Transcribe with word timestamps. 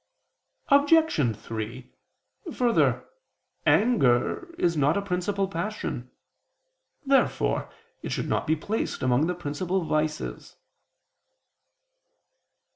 Obj. 0.69 1.37
3: 1.37 1.91
Further, 2.53 3.07
anger 3.67 4.51
is 4.57 4.75
not 4.75 4.97
a 4.97 5.01
principal 5.03 5.47
passion. 5.47 6.09
Therefore 7.05 7.71
it 8.01 8.11
should 8.11 8.27
not 8.27 8.47
be 8.47 8.55
placed 8.55 9.03
among 9.03 9.27
the 9.27 9.35
principal 9.35 9.83
vices. 9.83 10.55